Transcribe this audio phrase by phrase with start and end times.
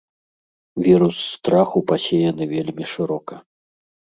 [0.85, 3.35] Вірус страху пасеяны вельмі шырока.